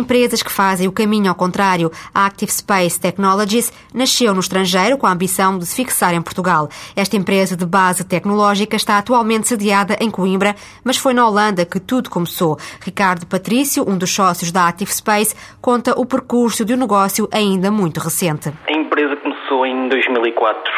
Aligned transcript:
Empresas 0.00 0.42
que 0.42 0.50
fazem 0.50 0.88
o 0.88 0.92
caminho 0.92 1.28
ao 1.28 1.34
contrário. 1.34 1.90
A 2.14 2.26
Active 2.26 2.50
Space 2.50 2.98
Technologies 2.98 3.70
nasceu 3.94 4.34
no 4.34 4.40
estrangeiro 4.40 4.98
com 4.98 5.06
a 5.06 5.12
ambição 5.12 5.58
de 5.58 5.66
se 5.66 5.76
fixar 5.76 6.14
em 6.14 6.22
Portugal. 6.22 6.68
Esta 6.96 7.16
empresa 7.16 7.56
de 7.56 7.66
base 7.66 8.06
tecnológica 8.06 8.76
está 8.76 8.98
atualmente 8.98 9.46
sediada 9.46 9.96
em 10.00 10.10
Coimbra, 10.10 10.54
mas 10.82 10.96
foi 10.96 11.12
na 11.12 11.26
Holanda 11.26 11.66
que 11.66 11.78
tudo 11.78 12.10
começou. 12.10 12.56
Ricardo 12.82 13.26
Patrício, 13.26 13.84
um 13.88 13.96
dos 13.96 14.12
sócios 14.12 14.50
da 14.50 14.66
Active 14.66 14.92
Space, 14.92 15.36
conta 15.60 15.92
o 15.98 16.06
percurso 16.06 16.64
de 16.64 16.74
um 16.74 16.78
negócio 16.78 17.28
ainda 17.32 17.70
muito 17.70 18.00
recente. 18.00 18.50
A 18.68 18.72
empresa 18.72 19.16
começou 19.16 19.66
em 19.66 19.88
2004 19.88 20.72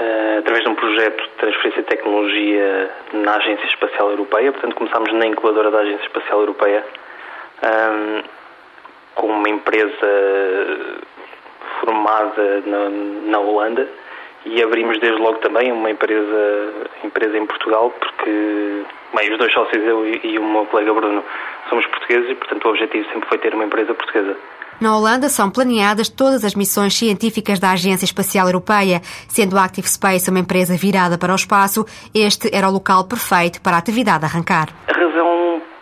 eh, 0.00 0.38
através 0.40 0.64
de 0.64 0.70
um 0.70 0.74
projeto 0.74 1.22
de 1.22 1.30
transferência 1.38 1.82
de 1.82 1.88
tecnologia 1.88 2.90
na 3.12 3.36
Agência 3.36 3.66
Espacial 3.66 4.10
Europeia. 4.10 4.50
Portanto, 4.50 4.74
começámos 4.74 5.12
na 5.12 5.26
incubadora 5.26 5.70
da 5.70 5.78
Agência 5.78 6.06
Espacial 6.06 6.40
Europeia 6.40 6.84
com 9.24 9.32
uma 9.32 9.48
empresa 9.48 10.06
formada 11.80 12.62
na, 12.66 12.90
na, 13.30 13.38
Holanda 13.38 13.88
e 14.44 14.62
abrimos 14.62 15.00
desde 15.00 15.18
logo 15.18 15.38
também 15.38 15.72
uma 15.72 15.90
empresa, 15.90 16.72
empresa 17.02 17.38
em 17.38 17.46
Portugal, 17.46 17.90
porque 17.98 18.84
bem, 19.14 19.32
os 19.32 19.38
dois 19.38 19.50
sócios, 19.54 19.82
eu 19.82 20.06
e 20.06 20.38
o 20.38 20.44
meu 20.44 20.66
colega 20.66 20.92
Bruno, 20.92 21.24
somos 21.70 21.86
portugueses 21.86 22.30
e, 22.30 22.34
portanto, 22.34 22.66
o 22.66 22.68
objetivo 22.68 23.08
sempre 23.10 23.26
foi 23.26 23.38
ter 23.38 23.54
uma 23.54 23.64
empresa 23.64 23.94
portuguesa. 23.94 24.36
Na 24.78 24.94
Holanda 24.94 25.30
são 25.30 25.50
planeadas 25.50 26.10
todas 26.10 26.44
as 26.44 26.54
missões 26.54 26.94
científicas 26.94 27.58
da 27.58 27.70
Agência 27.70 28.04
Espacial 28.04 28.46
Europeia. 28.46 29.00
Sendo 29.28 29.56
a 29.56 29.64
Active 29.64 29.88
Space 29.88 30.28
uma 30.28 30.40
empresa 30.40 30.76
virada 30.76 31.16
para 31.16 31.32
o 31.32 31.36
espaço, 31.36 31.86
este 32.14 32.54
era 32.54 32.68
o 32.68 32.72
local 32.72 33.04
perfeito 33.04 33.62
para 33.62 33.76
a 33.76 33.78
atividade 33.78 34.24
arrancar. 34.24 34.68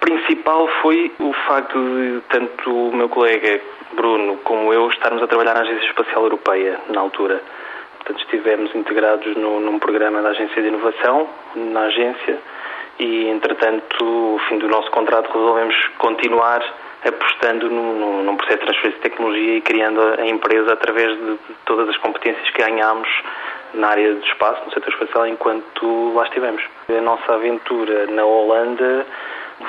A 0.03 0.05
principal 0.05 0.67
foi 0.83 1.13
o 1.21 1.33
facto 1.47 1.79
de 1.79 2.21
tanto 2.29 2.89
o 2.89 2.93
meu 2.93 3.09
colega 3.09 3.61
Bruno 3.93 4.37
como 4.39 4.73
eu 4.73 4.89
estarmos 4.89 5.23
a 5.23 5.29
trabalhar 5.29 5.55
na 5.55 5.61
Agência 5.61 5.87
Espacial 5.87 6.25
Europeia 6.25 6.81
na 6.89 7.01
altura. 7.01 7.41
Portanto, 7.99 8.19
estivemos 8.19 8.75
integrados 8.75 9.37
no, 9.37 9.61
num 9.61 9.79
programa 9.79 10.21
da 10.21 10.31
Agência 10.31 10.61
de 10.61 10.67
Inovação, 10.67 11.29
na 11.55 11.83
agência, 11.83 12.37
e 12.99 13.29
entretanto, 13.29 14.05
no 14.05 14.41
fim 14.49 14.59
do 14.59 14.67
nosso 14.67 14.91
contrato, 14.91 15.31
resolvemos 15.33 15.77
continuar 15.99 16.65
apostando 17.07 17.71
num, 17.71 18.25
num, 18.25 18.37
processo 18.37 18.59
de 18.59 18.65
transferência 18.65 18.99
de 18.99 19.09
tecnologia 19.09 19.57
e 19.59 19.61
criando 19.61 20.01
a 20.19 20.27
empresa 20.27 20.73
através 20.73 21.17
de, 21.17 21.33
de 21.35 21.55
todas 21.65 21.89
as 21.89 21.97
competências 21.99 22.51
que 22.51 22.61
ganhámos 22.61 23.09
na 23.75 23.91
área 23.91 24.15
do 24.15 24.27
espaço, 24.27 24.65
no 24.65 24.73
setor 24.73 24.93
espacial, 24.93 25.29
enquanto 25.29 26.13
lá 26.13 26.25
estivemos. 26.25 26.61
A 26.89 27.01
nossa 27.01 27.35
aventura 27.35 28.07
na 28.09 28.25
Holanda 28.25 29.07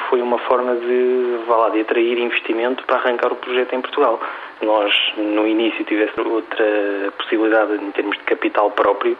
foi 0.09 0.21
uma 0.21 0.37
forma 0.39 0.75
de, 0.75 1.39
lá, 1.47 1.69
de 1.69 1.81
atrair 1.81 2.17
investimento 2.17 2.83
para 2.85 2.97
arrancar 2.97 3.31
o 3.31 3.35
projeto 3.35 3.73
em 3.73 3.81
Portugal. 3.81 4.19
Nós, 4.61 4.93
no 5.17 5.47
início, 5.47 5.83
tivesse 5.85 6.19
outra 6.19 6.65
possibilidade 7.17 7.73
em 7.75 7.91
termos 7.91 8.17
de 8.17 8.23
capital 8.23 8.71
próprio, 8.71 9.17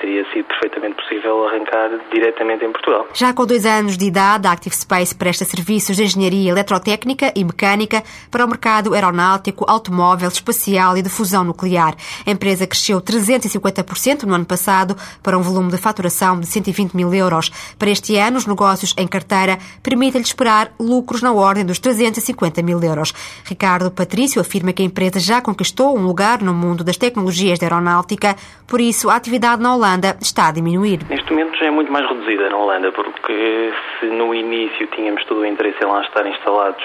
teria 0.00 0.24
sido 0.32 0.44
perfeitamente 0.46 0.96
possível 0.96 1.46
arrancar 1.46 1.90
diretamente 2.12 2.64
em 2.64 2.72
Portugal. 2.72 3.06
Já 3.14 3.32
com 3.32 3.46
dois 3.46 3.66
anos 3.66 3.96
de 3.96 4.06
idade, 4.06 4.46
a 4.46 4.52
Active 4.52 4.74
Space 4.74 5.14
presta 5.14 5.44
serviços 5.44 5.96
de 5.96 6.04
engenharia 6.04 6.50
eletrotécnica 6.50 7.32
e 7.34 7.44
mecânica 7.44 8.02
para 8.30 8.44
o 8.44 8.48
mercado 8.48 8.94
aeronáutico, 8.94 9.64
automóvel, 9.68 10.28
espacial 10.28 10.96
e 10.96 11.02
de 11.02 11.08
fusão 11.08 11.44
nuclear. 11.44 11.94
A 12.26 12.30
empresa 12.30 12.66
cresceu 12.66 13.00
350% 13.00 14.24
no 14.24 14.34
ano 14.34 14.44
passado 14.44 14.96
para 15.22 15.38
um 15.38 15.42
volume 15.42 15.70
de 15.70 15.76
faturação 15.76 16.38
de 16.38 16.46
120 16.46 16.94
mil 16.94 17.12
euros. 17.12 17.50
Para 17.78 17.90
este 17.90 18.16
ano, 18.16 18.36
os 18.36 18.46
negócios 18.46 18.94
em 18.96 19.06
carteira 19.06 19.58
permitem-lhe 19.82 20.26
esperar 20.26 20.72
lucros 20.78 21.22
na 21.22 21.32
ordem 21.32 21.64
dos 21.64 21.78
350 21.78 22.62
mil 22.62 22.82
euros. 22.82 23.12
Ricardo 23.44 23.90
Patrício 23.90 24.40
afirma 24.40 24.72
que 24.72 24.82
a 24.82 24.86
empresa 24.86 25.18
já 25.18 25.40
conquistou 25.40 25.96
um 25.96 26.02
lugar 26.02 26.42
no 26.42 26.54
mundo 26.54 26.84
das 26.84 26.96
tecnologias 26.96 27.58
da 27.58 27.66
aeronáutica, 27.66 28.36
por 28.66 28.80
isso 28.80 29.10
a 29.10 29.16
atividade 29.16 29.62
na 29.62 29.74
Holanda 29.80 30.14
está 30.20 30.48
a 30.48 30.52
diminuir. 30.52 31.00
Neste 31.08 31.32
momento 31.32 31.56
já 31.56 31.66
é 31.66 31.70
muito 31.70 31.90
mais 31.90 32.06
reduzida 32.06 32.50
na 32.50 32.56
Holanda, 32.58 32.92
porque 32.92 33.72
se 33.98 34.06
no 34.06 34.34
início 34.34 34.86
tínhamos 34.88 35.24
todo 35.24 35.40
o 35.40 35.46
interesse 35.46 35.82
em 35.82 35.86
lá 35.86 36.02
estar 36.02 36.26
instalados 36.26 36.84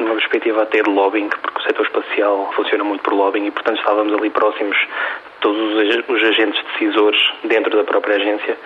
numa 0.00 0.14
perspectiva 0.16 0.64
até 0.64 0.82
de 0.82 0.90
lobbying, 0.90 1.28
porque 1.28 1.60
o 1.60 1.62
setor 1.62 1.86
espacial 1.86 2.50
funciona 2.56 2.82
muito 2.82 3.02
por 3.04 3.14
lobbying 3.14 3.46
e, 3.46 3.50
portanto, 3.52 3.78
estávamos 3.78 4.12
ali 4.12 4.30
próximos 4.30 4.76
de 4.76 5.40
todos 5.40 6.04
os 6.08 6.22
agentes 6.24 6.60
decisores 6.72 7.20
dentro 7.44 7.76
da 7.76 7.84
própria 7.84 8.16
agência. 8.16 8.58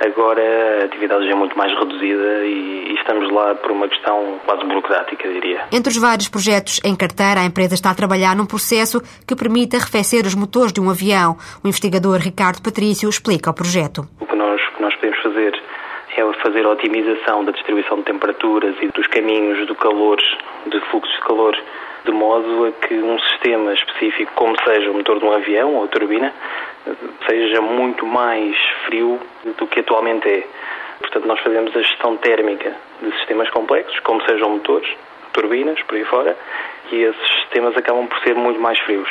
Agora 0.00 0.82
a 0.82 0.84
atividade 0.84 1.24
já 1.26 1.32
é 1.32 1.34
muito 1.34 1.56
mais 1.58 1.72
reduzida 1.78 2.46
e, 2.46 2.94
estamos 2.94 3.32
lá 3.32 3.54
por 3.56 3.72
uma 3.72 3.88
questão 3.88 4.38
quase 4.44 4.64
burocrática, 4.64 5.28
diria. 5.28 5.66
Entre 5.72 5.90
os 5.90 5.96
vários 5.98 6.28
projetos 6.28 6.80
em 6.84 6.94
carteira, 6.94 7.40
a 7.40 7.44
empresa 7.44 7.74
está 7.74 7.90
a 7.90 7.94
trabalhar 7.94 8.36
num 8.36 8.46
processo 8.46 9.00
que 9.26 9.34
permite 9.34 9.76
arrefecer 9.76 10.24
os 10.24 10.34
motores 10.34 10.72
de 10.72 10.80
um 10.80 10.90
avião. 10.90 11.36
O 11.64 11.68
investigador 11.68 12.18
Ricardo 12.18 12.62
Patrício 12.62 13.08
explica 13.08 13.50
o 13.50 13.54
projeto. 13.54 14.06
O 14.20 14.26
que 14.26 14.36
nós, 14.36 14.60
que 14.76 14.82
nós 14.82 14.94
podemos 14.94 15.20
fazer 15.22 15.52
é 16.18 16.32
fazer 16.42 16.66
a 16.66 16.70
otimização 16.70 17.44
da 17.44 17.52
distribuição 17.52 17.98
de 17.98 18.04
temperaturas 18.04 18.74
e 18.82 18.88
dos 18.88 19.06
caminhos 19.06 19.66
do 19.66 19.74
calor, 19.74 20.18
de 20.66 20.80
fluxos 20.90 21.14
de 21.14 21.20
calor, 21.22 21.56
de 22.04 22.10
modo 22.12 22.66
a 22.66 22.72
que 22.72 22.94
um 22.94 23.18
sistema 23.18 23.72
específico, 23.72 24.32
como 24.34 24.56
seja 24.64 24.90
o 24.90 24.94
motor 24.94 25.18
de 25.18 25.24
um 25.24 25.32
avião 25.32 25.74
ou 25.74 25.84
a 25.84 25.88
turbina, 25.88 26.32
seja 27.28 27.60
muito 27.60 28.06
mais 28.06 28.56
frio 28.86 29.20
do 29.56 29.66
que 29.66 29.80
atualmente 29.80 30.28
é. 30.28 30.46
Portanto, 31.00 31.26
nós 31.26 31.40
fazemos 31.40 31.76
a 31.76 31.80
gestão 31.80 32.16
térmica 32.16 32.74
de 33.00 33.12
sistemas 33.18 33.48
complexos, 33.50 33.98
como 34.00 34.20
sejam 34.26 34.50
motores, 34.50 34.88
turbinas, 35.32 35.80
por 35.82 35.96
aí 35.96 36.04
fora, 36.04 36.36
e 36.90 36.96
esses 36.96 37.28
sistemas 37.42 37.76
acabam 37.76 38.06
por 38.06 38.18
ser 38.20 38.34
muito 38.34 38.60
mais 38.60 38.78
frios. 38.80 39.08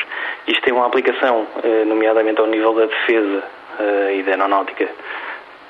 Isto 0.47 0.61
tem 0.61 0.73
uma 0.73 0.87
aplicação, 0.87 1.47
eh, 1.63 1.85
nomeadamente 1.85 2.41
ao 2.41 2.47
nível 2.47 2.73
da 2.73 2.85
defesa 2.85 3.43
eh, 3.79 4.15
e 4.17 4.23
da 4.23 4.31
aeronáutica, 4.31 4.89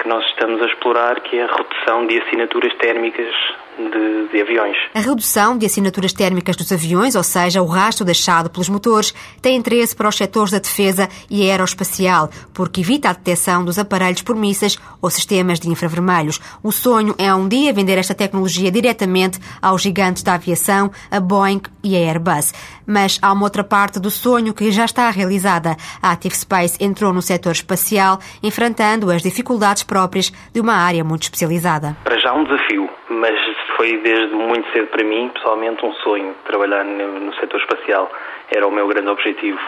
nós 0.07 0.25
estamos 0.27 0.61
a 0.61 0.65
explorar, 0.65 1.19
que 1.19 1.37
é 1.37 1.43
a 1.43 1.47
redução 1.47 2.07
de 2.07 2.17
assinaturas 2.21 2.73
térmicas 2.75 3.35
de, 3.77 4.27
de, 4.31 4.41
aviões. 4.41 4.75
A 4.93 4.99
redução 4.99 5.57
de 5.57 5.65
assinaturas 5.65 6.11
térmicas 6.13 6.55
dos 6.55 6.71
aviões, 6.71 7.15
ou 7.15 7.23
seja, 7.23 7.61
o 7.61 7.65
rastro 7.65 8.03
deixado 8.03 8.49
pelos 8.49 8.69
motores, 8.69 9.13
tem 9.41 9.55
interesse 9.55 9.95
para 9.95 10.09
os 10.09 10.15
setores 10.15 10.51
da 10.51 10.59
defesa 10.59 11.07
e 11.29 11.49
aeroespacial, 11.49 12.29
porque 12.53 12.81
evita 12.81 13.09
a 13.09 13.13
detecção 13.13 13.63
dos 13.63 13.77
aparelhos 13.77 14.21
por 14.21 14.35
mísseis 14.35 14.77
ou 15.01 15.09
sistemas 15.09 15.59
de 15.59 15.69
infravermelhos. 15.69 16.39
O 16.63 16.71
sonho 16.71 17.13
é 17.17 17.33
um 17.33 17.47
dia 17.47 17.71
vender 17.71 17.97
esta 17.97 18.15
tecnologia 18.15 18.71
diretamente 18.71 19.39
aos 19.61 19.81
gigantes 19.81 20.23
da 20.23 20.33
aviação, 20.33 20.91
a 21.11 21.19
Boeing 21.19 21.61
e 21.83 21.95
a 21.95 21.99
Airbus. 21.99 22.53
Mas 22.85 23.19
há 23.21 23.31
uma 23.31 23.43
outra 23.43 23.63
parte 23.63 23.99
do 23.99 24.09
sonho 24.09 24.53
que 24.53 24.71
já 24.71 24.85
está 24.85 25.09
realizada. 25.09 25.75
A 26.01 26.11
Active 26.11 26.35
Space 26.35 26.77
entrou 26.79 27.13
no 27.13 27.21
setor 27.21 27.51
espacial, 27.51 28.19
enfrentando 28.41 29.11
as 29.11 29.21
dificuldades 29.21 29.83
próprias 29.83 30.31
de 30.53 30.59
uma 30.59 30.73
área 30.73 31.03
muito 31.03 31.23
especializada. 31.23 31.95
Para 32.03 32.17
já 32.17 32.33
um 32.33 32.43
desafio, 32.43 32.89
mas 33.09 33.35
foi 33.75 33.97
desde 33.97 34.33
muito 34.33 34.71
cedo 34.71 34.87
para 34.87 35.03
mim, 35.03 35.29
pessoalmente, 35.33 35.85
um 35.85 35.93
sonho 35.95 36.35
trabalhar 36.45 36.83
no, 36.83 37.19
no 37.19 37.33
setor 37.35 37.59
espacial. 37.59 38.11
Era 38.49 38.67
o 38.67 38.71
meu 38.71 38.87
grande 38.87 39.09
objetivo. 39.09 39.59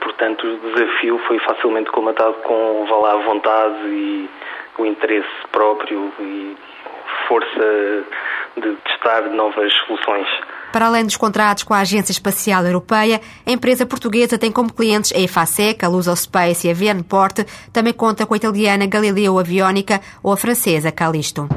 Portanto, 0.00 0.46
o 0.46 0.74
desafio 0.74 1.18
foi 1.26 1.38
facilmente 1.40 1.90
comatado 1.90 2.34
com 2.42 2.86
vá 2.88 2.96
lá, 2.96 3.16
vontade 3.16 3.86
e 3.86 4.28
o 4.78 4.86
interesse 4.86 5.28
próprio 5.50 6.12
e 6.20 6.56
força 7.28 8.04
de 8.56 8.76
testar 8.76 9.22
novas 9.30 9.72
soluções. 9.86 10.28
Para 10.72 10.86
além 10.86 11.04
dos 11.04 11.16
contratos 11.16 11.62
com 11.62 11.72
a 11.72 11.80
Agência 11.80 12.12
Espacial 12.12 12.64
Europeia, 12.64 13.20
a 13.46 13.50
empresa 13.50 13.86
portuguesa 13.86 14.38
tem 14.38 14.52
como 14.52 14.72
clientes 14.72 15.12
a 15.12 15.18
EFASEC, 15.18 15.84
a 15.84 15.88
Lusospace 15.88 16.68
e 16.68 16.70
a 16.70 16.74
VNPort, 16.74 17.44
também 17.72 17.92
conta 17.92 18.26
com 18.26 18.34
a 18.34 18.36
italiana 18.36 18.86
Galileo 18.86 19.38
Avionica 19.38 20.00
ou 20.22 20.32
a 20.32 20.36
francesa 20.36 20.92
Callisto. 20.92 21.48